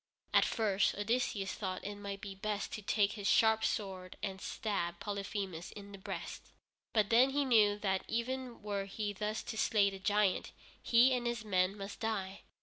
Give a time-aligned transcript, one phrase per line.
[0.33, 4.99] At first Odysseus thought it might be best to take his sharp sword and stab
[4.99, 6.41] Polyphemus in the breast.
[6.91, 11.27] But then he knew that even were he thus to slay the giant, he and
[11.27, 12.41] his men must die.